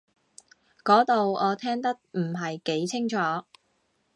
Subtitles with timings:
[0.83, 3.17] 嗰度我聽得唔係幾清楚